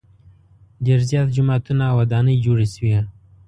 ډېر 0.85 0.99
زیات 1.09 1.27
جوماتونه 1.37 1.83
او 1.91 1.95
ودانۍ 2.01 2.35
جوړې 2.45 2.67
شوې. 2.73 2.99